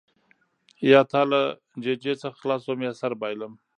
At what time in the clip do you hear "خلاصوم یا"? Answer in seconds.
2.41-2.91